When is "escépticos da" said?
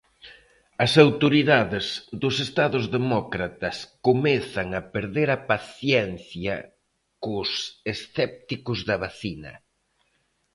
7.93-8.95